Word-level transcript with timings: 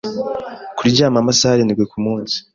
kuryama 0.77 1.17
amasaha 1.21 1.53
arindwi 1.55 1.83
kumunsi 1.91 2.35